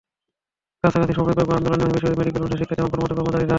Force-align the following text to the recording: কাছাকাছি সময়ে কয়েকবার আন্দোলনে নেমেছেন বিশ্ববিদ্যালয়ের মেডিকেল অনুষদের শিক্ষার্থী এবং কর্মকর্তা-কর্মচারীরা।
কাছাকাছি 0.81 1.13
সময়ে 1.17 1.35
কয়েকবার 1.37 1.57
আন্দোলনে 1.59 1.77
নেমেছেন 1.79 1.93
বিশ্ববিদ্যালয়ের 1.95 2.21
মেডিকেল 2.29 2.39
অনুষদের 2.43 2.59
শিক্ষার্থী 2.59 2.81
এবং 2.83 2.91
কর্মকর্তা-কর্মচারীরা। 2.91 3.49